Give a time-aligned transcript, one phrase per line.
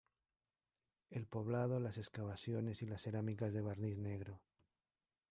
[1.11, 4.41] El poblado, las excavaciones y las cerámicas de barniz negro.